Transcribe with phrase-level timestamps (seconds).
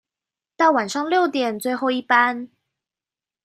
[0.57, 2.49] 到晚上六點最後一班